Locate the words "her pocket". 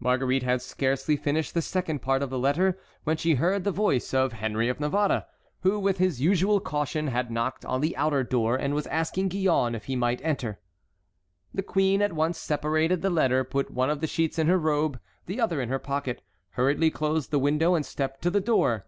15.68-16.22